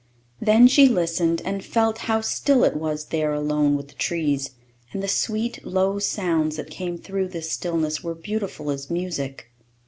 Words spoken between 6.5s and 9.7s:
that came through this stillness were beautiful as music.